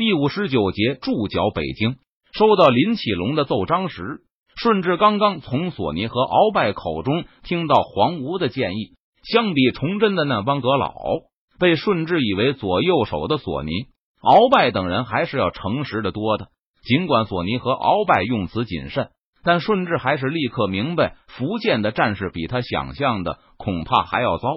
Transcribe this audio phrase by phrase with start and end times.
[0.00, 1.96] 第五十九节驻脚北京，
[2.32, 4.22] 收到林启龙的奏章时，
[4.56, 8.94] 顺治刚刚从索尼和鳌拜口中听到黄吴的建议。
[9.30, 10.94] 相比崇祯的那帮阁老，
[11.58, 13.72] 被顺治以为左右手的索尼、
[14.22, 16.46] 鳌拜等人还是要诚实的多的。
[16.82, 19.10] 尽管索尼和鳌拜用词谨慎，
[19.44, 24.48] 但顺治还是立刻明白，福建的战事比他想象的恐怕还要糟。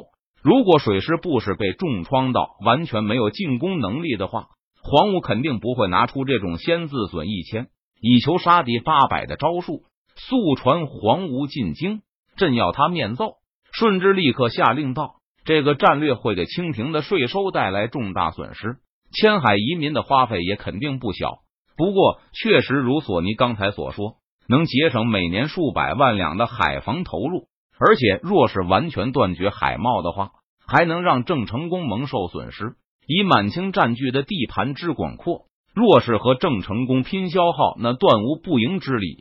[0.42, 4.46] 如果水师部是被重创到完全没有进攻能力的话，
[4.84, 7.68] 黄武肯定不会拿出这种先自损一千，
[8.02, 9.84] 以求杀敌八百的招数，
[10.16, 12.02] 速传黄吴进京，
[12.36, 13.36] 朕要他面奏。
[13.72, 15.16] 顺治立刻下令道
[15.46, 18.76] ：“这个战略会给清廷的税收带来重大损失，
[19.14, 21.40] 迁海移民的花费也肯定不小。
[21.78, 27.48] 不过，确实如索尼刚才所说，能节省每年数百万两的海防投入，
[27.80, 30.32] 而且若是完全断绝海贸的话，
[30.68, 32.76] 还能让郑成功蒙受损失。
[33.08, 39.18] 以满清占据的地盘之广阔，若是和郑成功拼消耗，那断无不赢之理。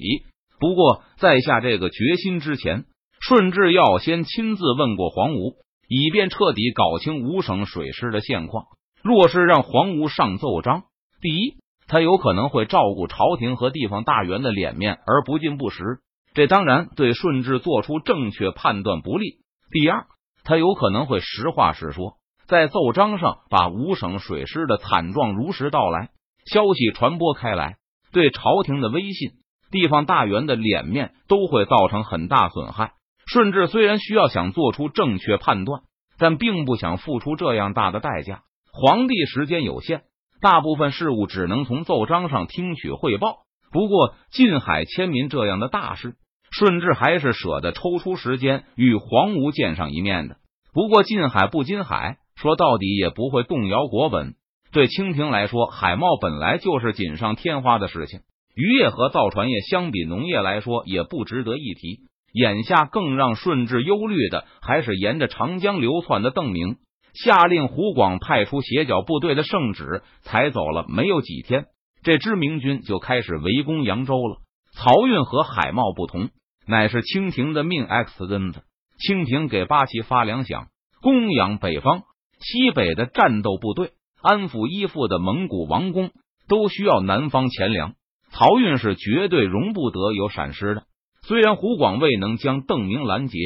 [0.59, 2.85] 不过，在下这个决心之前。”
[3.25, 5.55] 顺治要先亲自问过黄吴，
[5.89, 8.65] 以便彻底搞清五省水师的现况。
[9.01, 10.83] 若是让黄吴上奏章，
[11.21, 11.55] 第一，
[11.87, 16.01] 他有可能会照顾朝廷和地方大员的脸面而不进不实，
[16.35, 19.37] 这当然对顺治做出正确判断不利；
[19.71, 20.07] 第二，
[20.43, 22.17] 他有可能会实话实说，
[22.53, 26.11] 在奏章上把五省水师的惨状如实道来，
[26.45, 27.77] 消息传播开来，
[28.13, 29.31] 对朝廷的威信、
[29.71, 32.93] 地方大员的脸面都会造成很大损害。
[33.25, 35.81] 顺治虽然需要想做出正确判断，
[36.19, 38.43] 但并不想付出这样大的代价。
[38.71, 40.03] 皇帝时间有限，
[40.43, 43.37] 大部分事务只能从奏章上听取汇报。
[43.71, 46.17] 不过近海迁民这样的大事，
[46.51, 50.37] 顺治还是舍得抽出时间与黄吴见上一面的。
[50.75, 54.35] 不过近海不近海，说到底也不会动摇国本。
[54.73, 58.21] 对清廷来说，海贸本来就是锦上添花的事情。
[58.57, 62.01] 渔业和造船业相比农业来说，也不值得一提。
[62.33, 66.79] 眼下更让顺治忧虑的，还是沿着长江流窜的邓明。
[67.15, 71.67] 下令湖广派出斜角部队的圣旨，才走了没有几天，
[72.03, 74.39] 这支明军就开始围攻扬州了。
[74.75, 76.31] 漕运和海贸不同，
[76.67, 78.63] 乃是清廷的命 X 根子。
[78.99, 80.67] 清廷给八旗发粮饷，
[81.03, 82.05] 供养北方、
[82.43, 86.11] 西北的战斗部队，安抚依附的蒙古王公，
[86.49, 87.95] 都需要南方钱粮。
[88.33, 90.83] 漕运是绝对容不得有闪失的。
[91.23, 93.39] 虽然胡广未能将邓明拦截，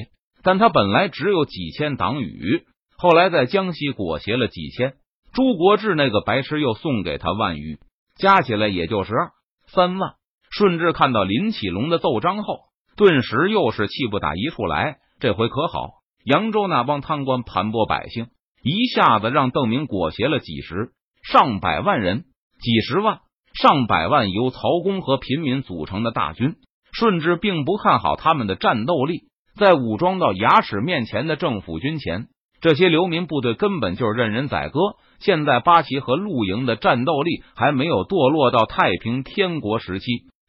[0.42, 2.64] 但他本来只有几千党羽，
[2.96, 4.94] 后来在江西裹挟了几千。
[5.34, 7.78] 朱国志那个白痴又送给他万余，
[8.16, 9.30] 加起来也就是二
[9.66, 10.14] 三万。
[10.50, 12.60] 顺治看到林启龙的奏章后，
[12.96, 14.96] 顿时又是气不打一处来。
[15.18, 15.90] 这回可好，
[16.24, 18.28] 扬州那帮贪官盘剥百姓，
[18.70, 20.90] 一下子让邓明裹挟了几十
[21.22, 22.24] 上百万人，
[22.60, 23.20] 几十万
[23.54, 26.54] 上百万由曹公和平民组成的大军。
[26.92, 29.24] 顺治并不看好他们的战斗力，
[29.56, 32.28] 在武装到牙齿面前的政府军前，
[32.60, 34.80] 这些流民部队根本就是任人宰割。
[35.20, 40.06] 现在八旗和陆营的战斗力还没有堕落到太平天国时期，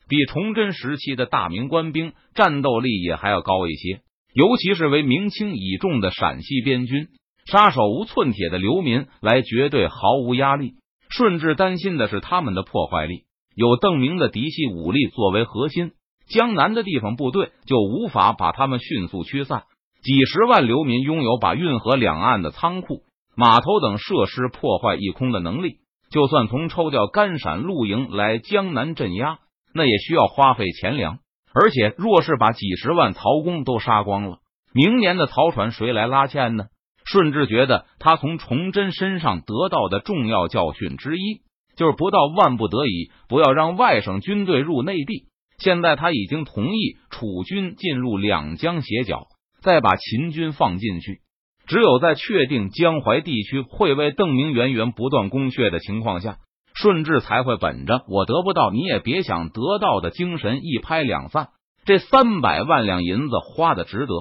[0.07, 4.01] 比崇祯时期的大明官兵战斗力也还要高一些。
[4.33, 7.07] 尤其是为明清倚重的陕西边军，
[7.49, 10.73] 杀手无寸铁的流民来，绝对毫无压力。
[11.09, 13.23] 顺治担心的是他们的破坏力，
[13.55, 15.91] 有邓明的嫡系武力作为核心。
[16.27, 19.63] 江南的地方部队就无法把他们迅速驱散。
[20.03, 23.03] 几十万流民拥有把运河两岸的仓库、
[23.35, 25.77] 码头等设施破坏一空的能力。
[26.09, 29.39] 就算从抽调甘陕陆营来江南镇压，
[29.73, 31.19] 那也需要花费钱粮。
[31.53, 34.39] 而且，若是把几十万曹公都杀光了，
[34.73, 36.65] 明年的曹船谁来拉纤呢？
[37.09, 41.41] 顺治觉得，他从崇祯身上得到的重要教训之一，
[41.77, 45.27] 就是不到万不得已，不要让外省军队入内地。
[45.57, 49.23] 现在他已经同意楚军进入两江斜角，
[49.61, 51.21] 再把秦军放进去。
[51.65, 56.37] 只有在确定江淮地区会为邓明源源不断攻血的情况下，
[56.75, 61.49] 顺治才会本着“我得不到，你也别想得到”的精神一拍两散。
[61.85, 64.13] 这三百万两银子花的值得。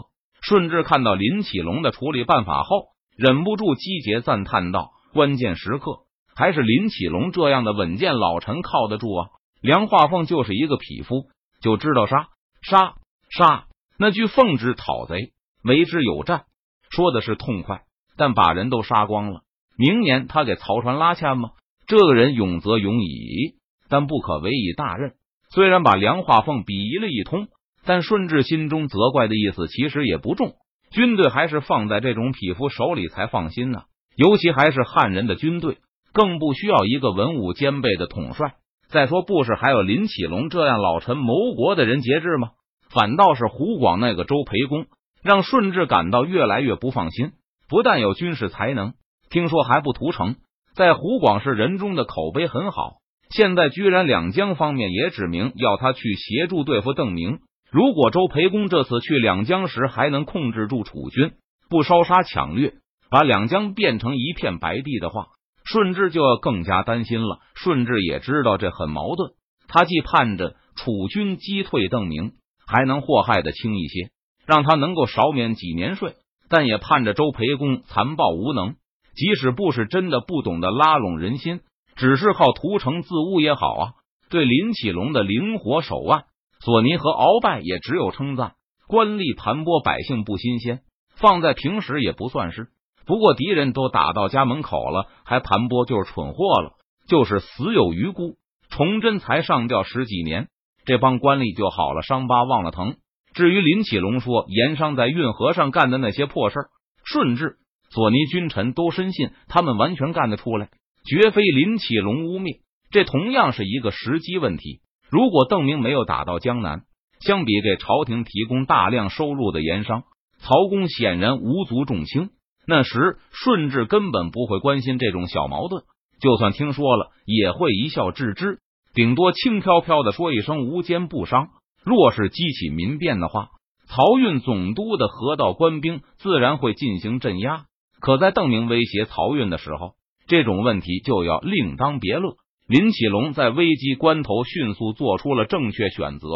[0.49, 6.05] 顺治看到林启龙的处理办法后，忍不住击节赞叹道：“关键时刻，
[6.37, 9.29] 还是林启龙这样的稳健老臣靠得住啊！”
[9.61, 11.25] 梁化凤就是一个匹夫，
[11.61, 12.29] 就知道杀
[12.63, 12.95] 杀
[13.29, 13.65] 杀。
[13.99, 15.33] 那句“奉旨讨贼，
[15.65, 16.45] 为之有战”，
[16.91, 17.83] 说的是痛快，
[18.17, 19.41] 但把人都杀光了。
[19.77, 21.51] 明年他给曹船拉纤吗？
[21.89, 23.57] 这个人勇则勇矣，
[23.89, 25.15] 但不可委以大任。
[25.51, 27.49] 虽然把梁化凤鄙夷了一通，
[27.87, 30.53] 但顺治心中责怪的意思其实也不重。
[30.91, 33.85] 军队还是放在这种匹夫手里才放心呢，
[34.17, 35.79] 尤其还是汉人的军队。
[36.13, 38.55] 更不需要一个文武兼备的统帅。
[38.89, 42.53] 再说，不是还有林启龙这样老臣谋国的人节制吗？
[42.89, 44.87] 反倒是湖广那个周培公，
[45.23, 47.33] 让顺治感到越来越不放心。
[47.69, 48.95] 不但有军事才能，
[49.29, 50.37] 听说还不屠城，
[50.75, 52.95] 在湖广是人中的口碑很好。
[53.29, 57.41] 现在居然两江方面也指明要他去协助对付邓明。
[57.71, 61.33] 如果周培公这次去两江时还能控制住楚军，
[61.69, 62.75] 不烧杀抢掠，
[63.11, 65.27] 把两江变成一片白地的话，
[65.65, 67.41] 顺治就要更加担心了。
[67.55, 69.33] 顺治也知道这很矛盾，
[69.69, 72.33] 他既盼着楚军击退邓明，
[72.67, 74.11] 还能祸害的轻一些，
[74.47, 76.15] 让他能够少免几年税。
[76.49, 78.77] 但也盼着周培公残暴无能，
[79.17, 81.59] 即使不是真的不懂得拉拢人心，
[81.97, 83.93] 只是靠屠城自污也好啊。
[84.31, 86.27] 对林启龙的灵活手腕，
[86.67, 88.55] 索尼和鳌拜也只有称赞。
[88.89, 90.81] 官吏盘剥百姓不新鲜，
[91.15, 92.71] 放在平时也不算是。
[93.07, 96.73] 不过敌人都打到家门口了，还盘剥就是蠢货了，
[97.07, 98.35] 就是死有余辜。
[98.69, 100.49] 崇祯才上吊十几年，
[100.85, 102.97] 这帮官吏就好了，伤疤忘了疼。
[103.33, 106.69] 至于林启龙说盐商在运河上干的那些破事儿，
[107.05, 107.59] 顺治、
[107.91, 110.71] 索尼君臣都深信他们完全干得出来，
[111.05, 112.59] 绝非林启龙污蔑。
[112.91, 114.81] 这同样是一个时机问题。
[115.11, 116.83] 如果邓明没有打到江南，
[117.21, 120.05] 相比给朝廷提供大量收入的盐商，
[120.39, 122.31] 曹公显然无足重轻。
[122.67, 125.85] 那时顺治根本不会关心这种小矛盾，
[126.21, 128.59] 就算听说了，也会一笑置之，
[128.93, 131.49] 顶多轻飘飘的说一声无奸不商。
[131.85, 133.51] 若是激起民变的话，
[133.89, 137.67] 漕运总督的河道官兵自然会进行镇压。
[138.01, 139.93] 可在邓明威胁漕运的时候，
[140.27, 142.35] 这种问题就要另当别论。
[142.67, 146.27] 林启龙在危机关头迅速做出了正确选择，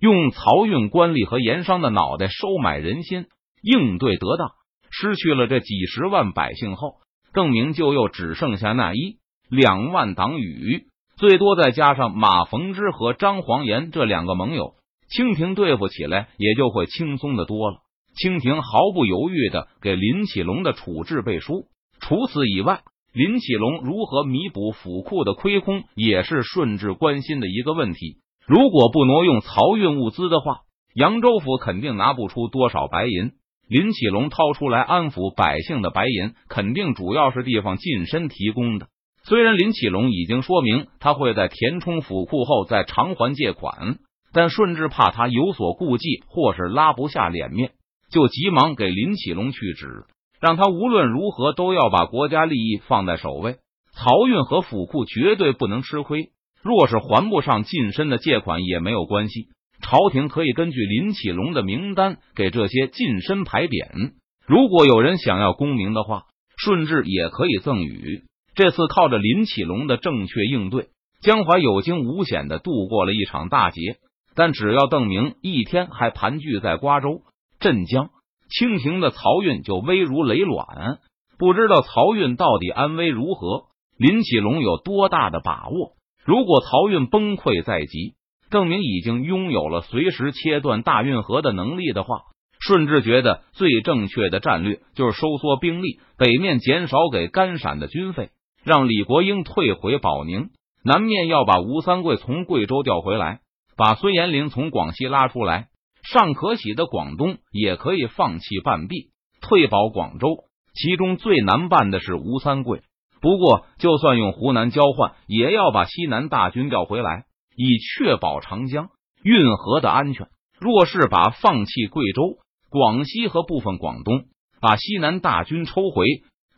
[0.00, 3.26] 用漕运官吏和盐商的脑袋收买人心，
[3.62, 4.52] 应对得当。
[4.90, 6.94] 失去了这几十万百姓后，
[7.34, 9.18] 邓明就又只剩下那一
[9.50, 10.86] 两万党羽，
[11.16, 14.76] 最多再加上马逢之和张黄岩这两个盟友。
[15.10, 17.80] 清廷对付起来也就会轻松的多了。
[18.16, 21.66] 清廷毫不犹豫的给林启龙的处置背书。
[22.00, 22.82] 除此以外，
[23.14, 28.16] 林启龙如何弥补府库的亏空，也是顺治关心的一个问题。
[28.44, 30.62] 如果不挪用漕运物资的话，
[30.94, 33.30] 扬州府肯定拿不出多少白银。
[33.68, 38.88] 林启龙掏出来安抚百姓的白银，肯定主要是地方近身提供的。
[39.22, 43.98] 虽然林启龙已经说明他会在填充府库后再偿还借款。
[44.32, 47.70] 但顺治怕他有所顾忌，或是拉不下脸面，
[48.10, 50.06] 就急忙给林启龙去旨，
[50.44, 53.56] 让他无论如何都要把国家利益放在首位。
[53.96, 56.32] 漕运和府库绝对不能吃亏。
[56.62, 59.48] 若是还不上近身的借款也没有关系，
[59.80, 64.12] 朝廷可以根据林启龙的名单给这些近身牌匾。
[64.46, 66.24] 如果有人想要功名的话，
[66.58, 68.24] 顺治也可以赠予。
[68.54, 70.88] 这次靠着林启龙的正确应对，
[71.22, 73.96] 江淮有惊无险的度过了一场大劫。
[74.34, 77.22] 但只要邓明一天还盘踞在瓜州、
[77.60, 78.10] 镇江，
[78.48, 80.98] 清廷的漕运就危如累卵。
[81.38, 83.64] 不知道漕运到底安危如何？
[83.96, 85.92] 林启龙有多大的把握？
[86.24, 88.14] 如果漕运崩溃在即，
[88.50, 92.22] 邓明已经拥有了随时切断大运河的能力的话，
[92.60, 98.30] 顺治觉得最正确的战略就是收缩兵力，北面减少给甘陕的军费，
[98.64, 100.50] 让李国英退回保宁；
[100.84, 103.40] 南面要把吴三桂从贵州调回来。
[103.76, 105.66] 把孙延龄从广西拉出来，
[106.04, 110.44] 尚可喜的广东也可以放弃半壁，退保广州。
[110.74, 112.82] 其中最难办的是吴三桂。
[113.20, 117.24] 不过，就算用湖南交换，也要把西南大军调回来，
[117.56, 118.88] 以确保长江
[119.22, 120.26] 运河的安全。
[120.60, 122.38] 若是把放弃贵州、
[122.70, 124.24] 广西和部分广东，
[124.60, 126.06] 把西南大军抽回，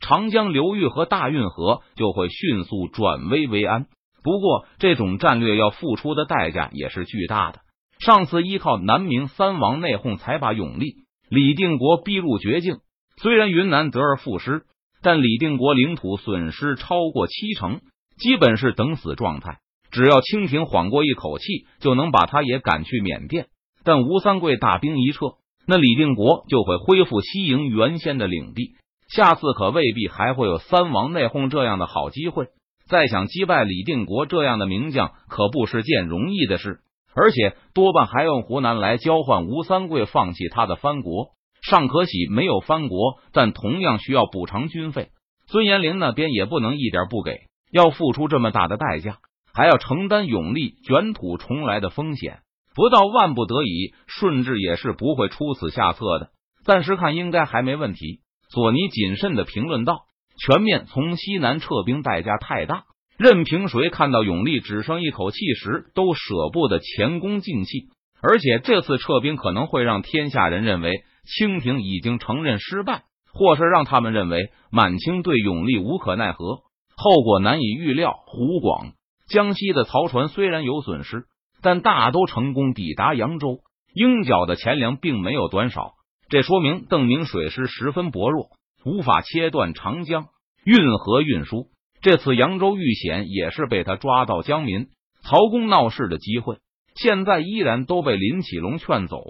[0.01, 3.87] 长江流域和大运河就会迅速转危为安。
[4.25, 7.61] 不过，这种战略要付出的代价也是巨大的。
[7.99, 10.95] 上次依靠南明三王内讧，才把永历、
[11.29, 12.77] 李定国逼入绝境。
[13.23, 14.65] 虽然云南得而复失，
[15.03, 17.81] 但李定国领土损失超过七成，
[18.19, 19.59] 基本是等死状态。
[19.91, 21.45] 只要清廷缓过一口气，
[21.81, 23.47] 就能把他也赶去缅甸。
[23.83, 25.37] 但吴三桂大兵一撤，
[25.67, 28.73] 那李定国就会恢复西营原先的领地。
[29.09, 32.49] 下次可未必还会有三王内讧这样的好机会。
[32.89, 36.81] 再想击败李定国这样的名将，可不是件容易的事，
[37.17, 41.31] 而且多半还用湖南来交换吴三桂放弃他的藩国。
[41.63, 45.09] 尚可喜没有藩国，但同样需要补偿军费。
[45.49, 49.19] 孙延龄那边也不能一点不给，要付出这么大的代价，
[49.53, 52.41] 还要承担永历卷土重来的风险。
[52.75, 56.29] 不到万不得已，顺治也是不会出此下策的。
[56.65, 58.21] 暂时看，应该还没问题。
[58.51, 60.03] 索尼谨慎的评论道。
[60.39, 62.85] 全面从西南撤兵代价太大。
[63.19, 67.89] 任凭谁看到永历只剩一口气时，都舍不得前功尽弃。
[68.21, 76.63] 而且这次撤兵可能会让天下人认为清廷已经承认失败，或是让他们认为满清对永历无可奈何，
[76.97, 78.15] 后果难以预料。
[78.27, 78.93] 湖广、
[79.29, 81.25] 江西的漕船虽然有损失，
[81.63, 83.61] 但大都成功抵达扬州，
[83.95, 85.93] 鹰角的钱粮并没有短少。
[86.29, 88.49] 这说明邓明水师十分薄弱，
[88.85, 90.27] 无法切断长江
[90.65, 91.69] 运河运输。
[92.07, 94.91] 这次扬州遇险也是被他抓到江民、
[95.25, 96.59] 曹公闹事的机会。
[96.95, 99.25] 现在依然都被林启龙劝走，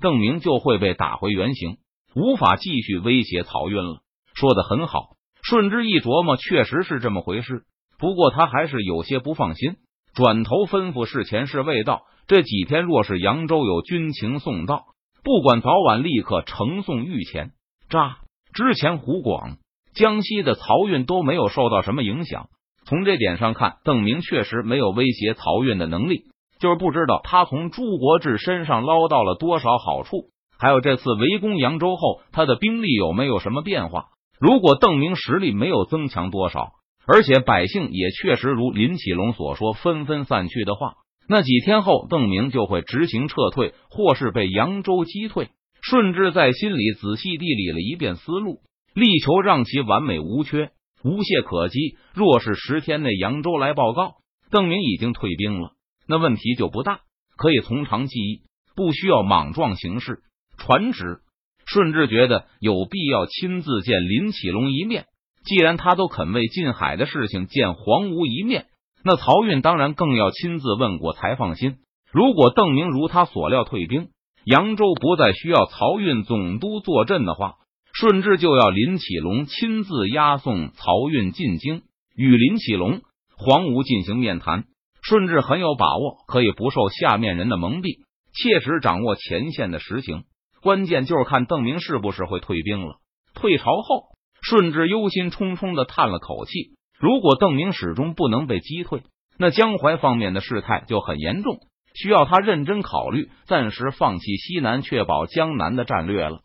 [0.00, 1.78] 邓明就会被打回原形，
[2.14, 4.02] 无法继续威胁漕运了。
[4.34, 7.64] 说的很好，顺之一琢磨，确实是这么回事。
[7.98, 9.78] 不过他还是有些不放心，
[10.14, 14.84] 转头吩咐事前是未到，这几天若是扬州有军情送到，
[15.24, 17.50] 不管早晚，立刻呈送御前。
[17.88, 18.18] 扎
[18.54, 19.56] 之前湖广。
[19.94, 22.48] 江西的漕运都没有受到什么影响，
[22.84, 26.24] 从这点上看，邓明确实没有威胁漕运的能力。
[26.58, 34.06] 就是不知道他从朱国志身上捞到了多少好处，还有这次围攻扬州后，他的兵力有没有什么变化？
[34.40, 36.70] 如果邓明实力没有增强多少，
[37.04, 40.94] 而且百姓也确实如林启龙所说纷纷散去的话，
[41.28, 45.48] 那几天后邓明就会执行撤退，或是被扬州击退。
[45.82, 48.60] 顺治在心里仔细地理了一遍思路。
[48.94, 50.70] 力求让其完美无缺、
[51.02, 51.96] 无懈可击。
[52.14, 54.16] 若是十天内扬州来报告，
[54.50, 55.72] 邓明已经退兵了，
[56.06, 57.00] 那问题就不大，
[57.36, 58.42] 可以从长计议，
[58.76, 60.20] 不需要莽撞行事。
[60.58, 61.20] 传旨，
[61.64, 65.06] 顺治觉得有必要亲自见林启龙一面。
[65.44, 68.66] 既然他都肯为近海的事情见黄吴一面，
[69.02, 71.78] 那漕运当然更要亲自问过才放心。
[72.12, 74.10] 如果邓明如他所料退兵，
[74.44, 77.54] 扬州不再需要漕运总督坐镇的话。
[78.02, 81.82] 顺治就要林启龙亲自押送漕运进京，
[82.16, 83.00] 与林启龙、
[83.36, 84.64] 黄吴进行面谈。
[85.04, 87.98] 顺治很有把握，可以不受下面人的蒙蔽，
[88.34, 90.24] 切实掌握前线的实情。
[90.62, 92.96] 关键就是看邓明是不是会退兵了。
[93.34, 94.06] 退朝后，
[94.42, 99.04] 顺治忧心忡忡的叹了口气：如果邓明始终不能被击退，
[99.38, 101.58] 那江淮方面的事态就很严重，
[101.94, 106.40] 需要他认真考虑，暂时放弃西南，确保江南的战略了。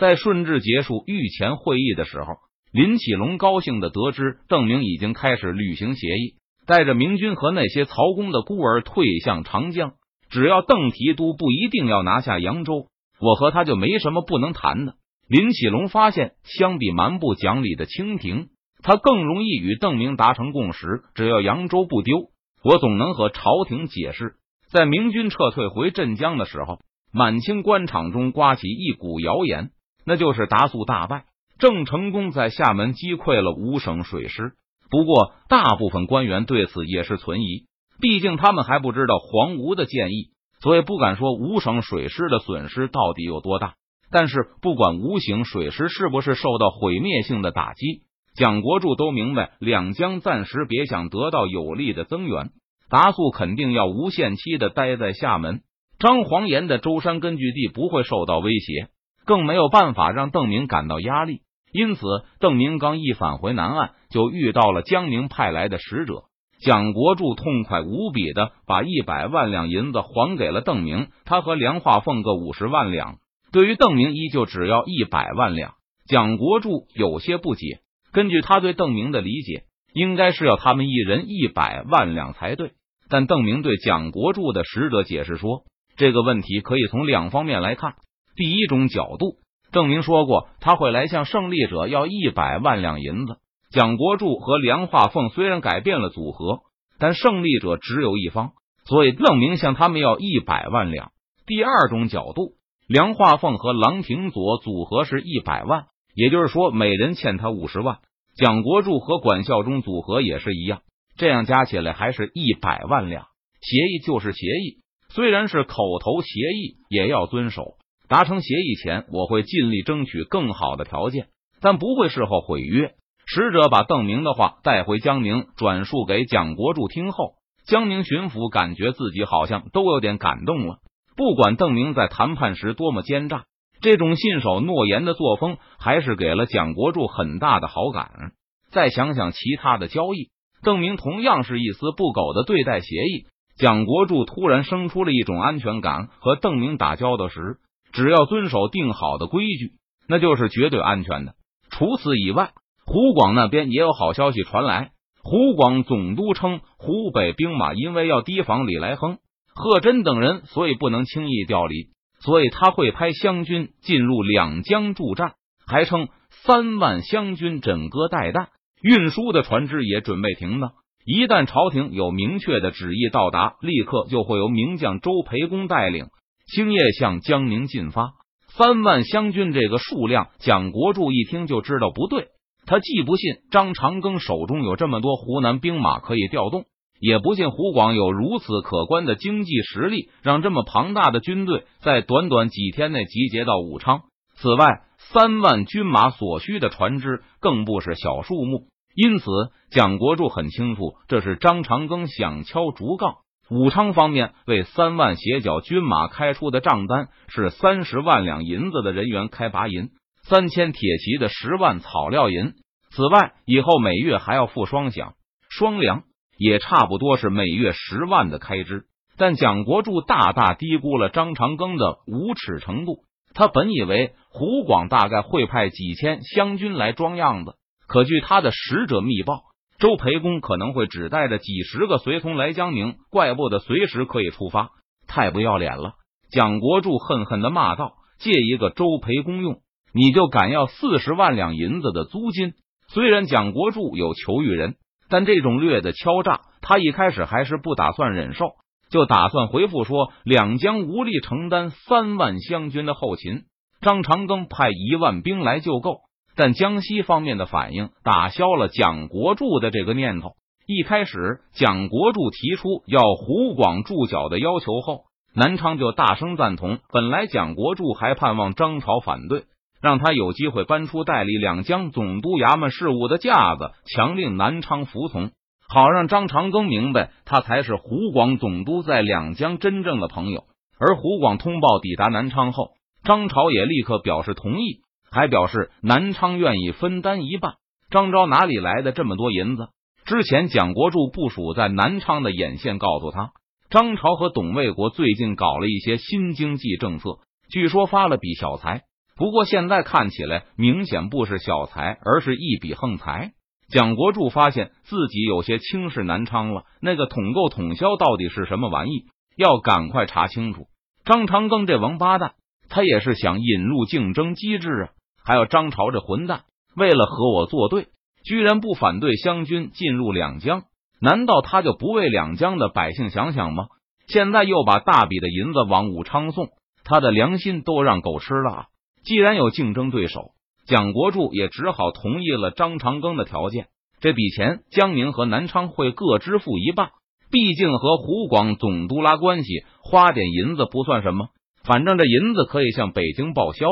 [0.00, 2.36] 在顺治结束御前会议的时候，
[2.72, 9.92] 林启龙高兴的得知邓明已经开始履行协议，带着明军和那些曹公的孤儿退向长江。
[10.30, 12.86] 只要邓提督不一定要拿下扬州，
[13.20, 14.94] 我和他就没什么不能谈的。
[15.28, 18.48] 林启龙发现，相比蛮不讲理的清廷，
[18.82, 21.02] 他更容易与邓明达成共识。
[21.14, 22.30] 只要扬州不丢，
[22.64, 24.36] 我总能和朝廷解释。
[24.72, 26.78] 在明军撤退回镇江的时候，
[27.12, 29.72] 满清官场中刮起一股谣言。
[30.10, 31.22] 那就是达速大败，
[31.60, 34.54] 郑成功在厦门击溃了五省水师。
[34.90, 37.66] 不过，大部分官员对此也是存疑，
[38.00, 40.30] 毕竟他们还不知道黄吴的建议，
[40.62, 43.74] 所以不敢说五省水师的损失到底有多大。
[44.10, 48.00] 但是，不管五省水师是不是受到毁灭性的打击，
[48.34, 52.50] 蒋国柱都明白，两江暂时别想得到有力的增援，
[52.88, 55.60] 达速肯定要无限期的待在厦门。
[56.00, 58.88] 张黄岩的舟山根据地不会受到威胁。
[59.24, 62.02] 更没有办法让邓明感到压力，因此
[62.38, 66.24] 邓明刚一返回南岸，就遇到了江宁派来的使者。
[66.62, 73.16] 蒋国柱痛快无比的把一百万两银子还给了邓明，他和梁化凤各五十万两。
[73.50, 75.72] 对于邓明，依旧只要一百万两。
[76.06, 77.80] 蒋国柱有些不解，
[78.12, 79.62] 根据他对邓明的理解，
[79.94, 82.72] 应该是要他们一人一百万两才对。
[83.08, 85.64] 但邓明对蒋国柱的使者解释说，
[85.96, 87.94] 这个问题可以从两方面来看。
[88.40, 89.36] 第一种角度，
[89.70, 93.36] 郑明说过他会来向胜利者要一百万两银子。
[93.70, 96.60] 蒋国柱和梁化凤虽然改变了组合，
[96.98, 98.52] 但胜利者只有一方，
[98.86, 101.12] 所以郑明向他们要一百万两。
[101.44, 102.52] 第二种角度，
[102.88, 107.98] 梁化凤和郎廷佐组合是一百万，也就是说每人欠他五十万。
[108.36, 110.80] 蒋国柱和管孝忠组合也是一样，
[111.18, 113.26] 这样加起来还是一百万两。
[113.60, 114.78] 协议就是协议，
[115.10, 117.74] 虽然是口头协议，也要遵守。
[118.10, 121.28] 达成协议前，我会尽力争取更好的条件，
[121.60, 122.94] 但不会事后毁约。
[123.24, 127.34] 使者把邓明的话带回江宁，转述给蒋国柱听后，
[127.66, 130.78] 江宁巡抚感觉自己好像都有点感动了。
[131.16, 133.44] 不管邓明在谈判时多么奸诈，
[133.80, 138.32] 这种信守诺言的作风还是给了蒋国柱很大的好感。
[138.72, 140.30] 再想想其他的交易，
[140.64, 143.26] 邓明同样是一丝不苟的对待协议。
[143.56, 147.58] 蒋国柱突然生出了一种安全感，和邓明打交道时。
[147.92, 149.72] 只要遵守定好的规矩，
[150.08, 151.34] 那就是绝对安全的。
[151.70, 152.52] 除此以外，
[152.84, 154.90] 湖广那边也有好消息传来，
[155.22, 159.18] 湖广总督称，湖北兵马因为要提防李来亨、
[159.54, 165.34] 贺真等人，所以不能轻易调离，所以他会派湘军进入两江助战，
[165.66, 166.08] 还称
[166.44, 168.48] 三万湘军枕戈待旦，
[168.82, 170.72] 运输的船只也准备停当。
[171.04, 176.06] 一旦朝廷有明确的旨意到达，立刻就会由名将周培公带领
[176.52, 178.14] 星夜向江宁进发。
[178.48, 182.26] 三万湘军这个数量，蒋国柱一听就知道不对。
[182.66, 186.64] 他既不信张长庚手中有这么多湖南兵马可以调动，
[186.98, 194.02] 也不信湖广有如此可观的经济实力，让这么庞大的军队在短短几天内集结到武昌。
[194.34, 198.66] 此外，三万军马所需的船只更不是小数目。
[198.94, 199.24] 因此，
[199.70, 203.18] 蒋国柱很清楚，这是张长庚想敲竹杠。
[203.50, 209.88] 武昌方面为三万斜角军马开出的账单是三十万两银子的人员开拔银，
[210.22, 212.52] 三千铁骑的十万草料银。
[212.90, 215.14] 此外，以后每月还要付双饷、
[215.48, 216.04] 双粮，
[216.38, 218.84] 也差不多是每月十万的开支。
[219.16, 223.04] 但蒋国柱大大低估了张长庚的无耻程度。
[223.34, 227.54] 他本以为湖广大概会派几千湘军来装样子。
[227.88, 229.42] 可据他的使者密报，
[229.80, 234.68] 周培公可能会只带着几十个随从来江宁，怪不得随时可以出发，
[235.08, 235.94] 太不要脸了！
[236.30, 239.60] 蒋国柱恨恨的骂道：“借一个周培公用，
[239.94, 242.52] 你就敢要四十万两银子的租金？”
[242.92, 244.74] 虽然蒋国柱有求于人，
[245.08, 248.50] 但这种略的敲诈，他一开始还是不打算忍受，
[248.90, 253.44] 就打算回复说：“两江无力承担三万湘军的后勤，
[253.80, 256.00] 张长庚派一万兵来就够。”
[256.40, 260.30] 但江西方面的反应打消了蒋国柱的这个念头。
[260.66, 265.02] 一开始，蒋国柱提出要湖广驻脚的要求后，
[265.34, 266.78] 南昌就大声赞同。
[266.90, 269.44] 本来蒋国柱还盼望张朝反对，
[269.82, 275.32] 让他有机会搬出代理两江总督衙门事务的架子，强令南昌服从，
[275.68, 280.44] 好让张长庚明白他才是湖广总督在两江真正的朋友。
[280.78, 282.70] 而湖广通报抵达南昌后，
[283.04, 284.80] 张朝也立刻表示同意。
[285.10, 287.54] 还表示南昌愿意分担一半。
[287.90, 289.68] 张昭哪里来的这么多银子？
[290.04, 293.30] 之前蒋国柱部署在南昌的眼线告诉他，
[293.68, 297.18] 张朝和董卫国最近搞了一些新经济政策，
[297.50, 298.82] 据说发了笔小财。
[299.16, 303.32] 不过现在看起来，明显不是小财，而是一笔横财。
[303.68, 306.64] 蒋国柱发现自己有些轻视南昌了。
[306.80, 309.04] 那个统购统销到底是什么玩意？
[309.36, 310.66] 要赶快查清楚。
[311.04, 312.32] 张长庚这王八蛋，
[312.68, 314.88] 他也是想引入竞争机制啊！
[315.24, 316.42] 还有张朝这混蛋，
[316.76, 317.88] 为了和我作对，
[318.24, 320.64] 居然不反对湘军进入两江？
[321.00, 323.68] 难道他就不为两江的百姓想想吗？
[324.06, 326.48] 现在又把大笔的银子往武昌送，
[326.84, 328.66] 他的良心都让狗吃了。
[329.04, 330.32] 既然有竞争对手，
[330.66, 333.68] 蒋国柱也只好同意了张长庚的条件。
[334.00, 336.90] 这笔钱，江宁和南昌会各支付一半，
[337.30, 341.28] 毕竟和湖广总督拉关系，花点银子不算什么。
[341.64, 343.66] 反正这银子可以向北京报销。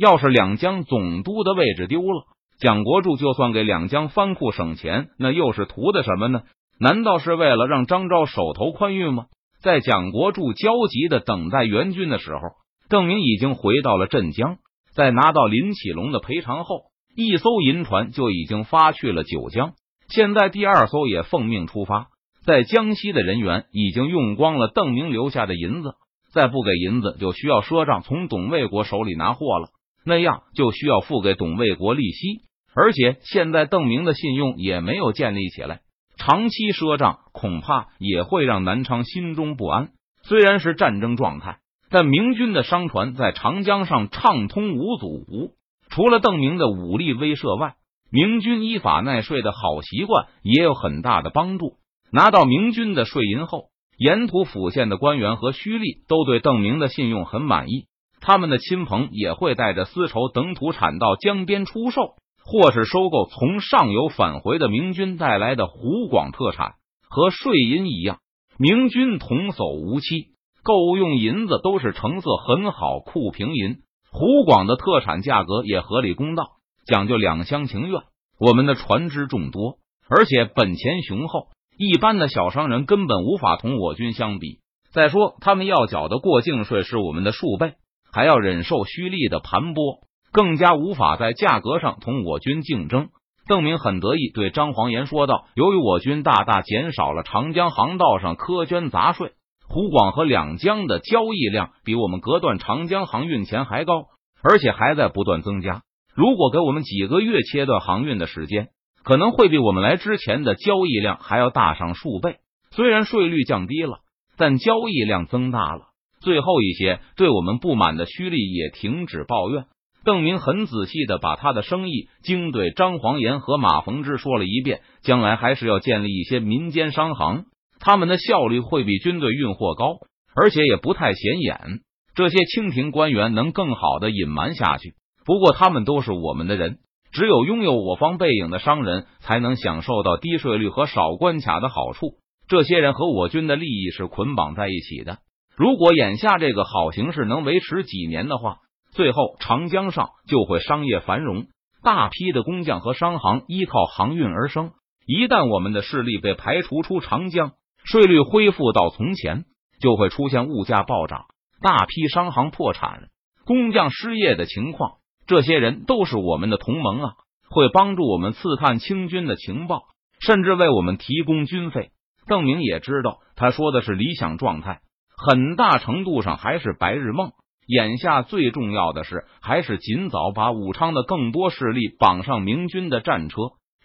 [0.00, 2.24] 要是两江总督的位置丢了，
[2.58, 6.40] 蒋国柱就算给两江藩库省钱，那又是图的什么呢？
[6.78, 9.26] 难道是为了让张昭手头宽裕吗？
[9.62, 12.40] 在蒋国柱焦急的等待援军的时候，
[12.88, 14.56] 邓明已经回到了镇江。
[14.94, 16.84] 在拿到林启龙的赔偿后，
[17.14, 19.74] 一艘银船就已经发去了九江。
[20.08, 22.06] 现在第二艘也奉命出发，
[22.46, 25.92] 在江西的人员已经用光了邓明留下的银子，
[26.32, 29.68] 再不给银子，就需要赊账从董卫国手里拿货了。
[30.10, 32.42] 那样就需要付给董卫国利息，
[32.74, 35.80] 而且现在邓明的信用也没有建立起来，
[36.18, 39.90] 长期赊账恐怕也会让南昌心中不安。
[40.22, 45.54] 虽然是战争状态，但明军的商船在长江上畅通无阻。
[45.88, 47.74] 除了邓明的武力威慑外，
[48.12, 51.76] 明军依法纳税的好习惯也有很大的帮助。
[52.12, 57.86] 拿到明军的税银后，沿途府县的官员和胥吏都对邓明的信用很满意。
[58.20, 66.74] 他们的亲朋也会带着丝绸等土产到江边出售，或是收购从上游返回的明军带来的湖广特产。
[67.08, 68.18] 和税银一样，
[68.56, 70.28] 明军童叟无欺，
[70.62, 73.78] 购物用银子都是成色很好、库平银。
[74.12, 76.44] 湖广的特产价格也合理公道，
[76.86, 78.02] 讲究两厢情愿。
[78.38, 79.78] 我们的船只众多，
[80.08, 84.60] 而且本钱雄厚，一般的小商人根本无法同我军相比。
[84.92, 87.74] 再说，他们要缴的过境税是我们的数倍。
[88.12, 90.00] 还要忍受虚利的盘剥，
[90.32, 93.08] 更加无法在价格上同我军竞争。
[93.46, 99.32] 邓明很得意，对张黄岩说道：“由于我军大大减少了长江航道上苛捐杂税，
[99.68, 104.04] 湖广和两江的交易量比我们隔断长江航运前还高，
[104.42, 105.82] 而且还在不断增加。
[106.14, 108.68] 如果给我们几个月切断航运的时间，
[109.02, 112.36] 可能会比我们来之前的交易量还要大上数倍。
[112.70, 113.98] 虽然税率降低了，
[114.36, 115.89] 但交易量增大了。
[116.20, 119.64] 最后一些对我们不满的胥吏也停止抱怨。
[120.02, 127.44] 邓明很仔细的把他的生意经对张黄岩和马逢之说了一遍，将来还是要建立一些民间商行，
[127.80, 129.98] 他们的效率会比军队运货高，
[130.34, 131.80] 而且也不太显眼。
[132.14, 134.94] 这些清廷官员能更好的隐瞒下去。
[135.26, 136.78] 不过他们都是我们的人，
[137.12, 142.14] 只有拥有我方背影的商人才能享受到低税率和少关卡的好处。
[142.48, 145.18] 这些人和我军的利益是捆绑在一起的。
[145.60, 148.60] 如果眼下这个好形势能维持几年的话，
[148.94, 151.48] 最后长江上就会商业繁荣，
[151.82, 154.70] 大批的工匠和商行依靠航运而生。
[155.04, 157.52] 一旦我们的势力被排除出长江，
[157.84, 159.44] 税率恢复到从前，
[159.82, 161.26] 就会出现物价暴涨、
[161.60, 163.08] 大批商行破产、
[163.44, 164.92] 工匠失业的情况。
[165.26, 167.12] 这些人都是我们的同盟啊，
[167.50, 169.82] 会帮助我们刺探清军的情报，
[170.20, 171.90] 甚至为我们提供军费。
[172.26, 174.80] 邓明也知道，他说的是理想状态。
[175.22, 177.32] 很大程度上还是白日梦。
[177.66, 183.36] 眼下最重要的是，还是尽早把武昌的更多势力绑上明军的战车，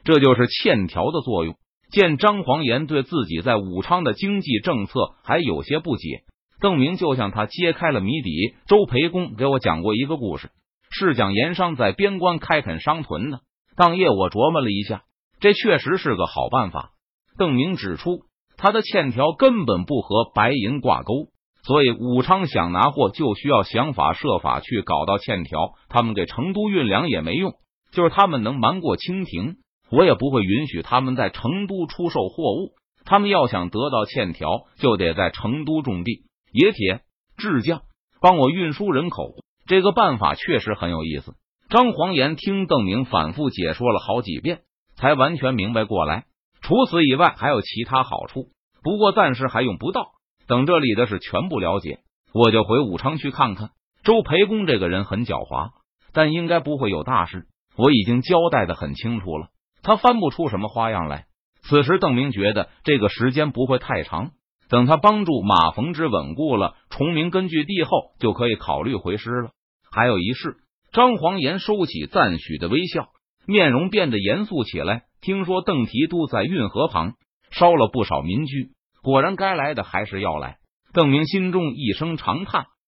[0.06, 1.56] 这就是欠条的作用。
[1.92, 6.24] 见张黄岩对自己在武昌的经济政策还有些不解，
[6.62, 8.56] 邓明就向他揭开了谜底。
[8.66, 10.50] 周培公给我讲过一个故事，
[10.90, 13.42] 是讲盐商在边关开垦商屯的。
[13.76, 15.04] 当夜我琢磨了一下，
[15.42, 16.92] 这确实是个好办法。
[17.38, 18.22] 邓明指出。
[18.58, 21.30] 他的欠条根本不和白银挂钩，
[21.64, 25.74] 所以武昌想拿货就需要想法设法去搞到欠条。
[25.90, 27.54] 他们给成都运粮也没用，
[27.92, 29.56] 就是他们能瞒过清廷，
[29.92, 32.74] 我也不会允许他们在成都出售货物。
[33.04, 37.02] 他们要想得到欠条，就得在成都种地、冶铁、
[37.38, 37.82] 制匠，
[38.20, 39.36] 帮我运输人口。
[39.68, 41.34] 这个办法确实很有意思。
[41.70, 44.62] 张黄岩听邓明反复解说了好几遍，
[44.96, 46.26] 才完全明白过来。
[46.66, 48.48] 除此以外，还有其他好处，
[48.82, 50.08] 不过暂时还用不到。
[50.48, 52.00] 等这里的事全部了解，
[52.34, 53.70] 我就回武昌去看看。
[54.04, 55.74] 周培公这个人很狡猾，
[56.12, 57.46] 但应该不会有大事。
[57.78, 59.50] 我已经交代的很清楚了，
[59.84, 61.26] 他翻不出什么花样来。
[61.62, 64.32] 此时，邓明觉得这个时间不会太长。
[64.68, 69.52] 等他帮助马逢之稳固了崇明根据地后，就可以考虑回师了。
[69.92, 70.58] 还有一事，
[70.92, 73.10] 张黄岩收起赞许的微笑，
[73.48, 75.04] 面容变得严肃起来。
[75.22, 77.14] 听说邓提督在运河旁
[77.52, 80.58] 烧了不少民居，果然该来的还是要来。
[80.94, 82.68] 邓明心中一声长叹。